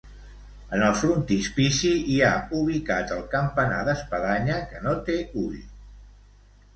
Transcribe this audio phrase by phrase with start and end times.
[0.75, 5.61] En el frontispici hi ha ubicat el campanar d'espadanya, que no té ull.